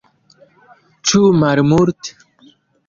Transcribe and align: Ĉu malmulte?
Ĉu 1.11 1.21
malmulte? 1.43 2.19